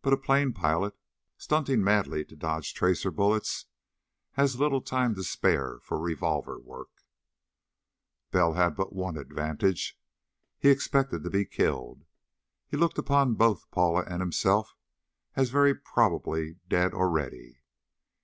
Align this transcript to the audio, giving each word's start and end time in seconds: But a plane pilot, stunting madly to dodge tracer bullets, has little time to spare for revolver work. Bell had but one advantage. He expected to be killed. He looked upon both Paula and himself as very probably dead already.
But 0.00 0.14
a 0.14 0.16
plane 0.16 0.54
pilot, 0.54 0.96
stunting 1.36 1.84
madly 1.84 2.24
to 2.24 2.34
dodge 2.34 2.72
tracer 2.72 3.10
bullets, 3.10 3.66
has 4.32 4.58
little 4.58 4.80
time 4.80 5.14
to 5.16 5.22
spare 5.22 5.80
for 5.80 6.00
revolver 6.00 6.58
work. 6.58 6.88
Bell 8.30 8.54
had 8.54 8.74
but 8.74 8.94
one 8.94 9.18
advantage. 9.18 9.98
He 10.58 10.70
expected 10.70 11.22
to 11.24 11.30
be 11.30 11.44
killed. 11.44 12.06
He 12.68 12.78
looked 12.78 12.96
upon 12.96 13.34
both 13.34 13.70
Paula 13.70 14.04
and 14.08 14.22
himself 14.22 14.74
as 15.36 15.50
very 15.50 15.74
probably 15.74 16.56
dead 16.70 16.94
already. 16.94 17.60